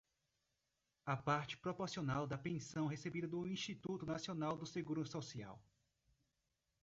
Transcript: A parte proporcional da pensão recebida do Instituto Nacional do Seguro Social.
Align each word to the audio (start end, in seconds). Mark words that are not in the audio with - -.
A 1.05 1.15
parte 1.15 1.55
proporcional 1.57 2.25
da 2.25 2.35
pensão 2.35 2.87
recebida 2.87 3.27
do 3.27 3.45
Instituto 3.47 4.03
Nacional 4.03 4.57
do 4.57 4.65
Seguro 4.65 5.05
Social. 5.05 5.61